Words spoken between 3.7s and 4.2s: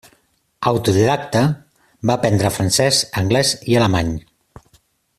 i alemany.